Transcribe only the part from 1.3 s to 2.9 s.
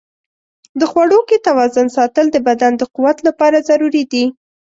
توازن ساتل د بدن د